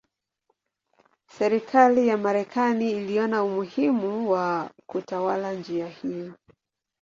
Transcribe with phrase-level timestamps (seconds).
[1.37, 6.31] Serikali ya Marekani iliona umuhimu wa kutawala njia hii.